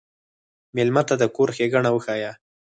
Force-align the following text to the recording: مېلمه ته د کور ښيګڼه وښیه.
مېلمه 0.75 1.01
ته 1.07 1.15
د 1.21 1.23
کور 1.35 1.49
ښيګڼه 1.55 1.89
وښیه. 1.93 2.31